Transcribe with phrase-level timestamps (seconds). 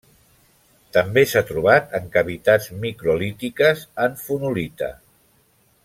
[0.97, 4.91] També s'ha trobat en cavitats microlítiques en fonolita.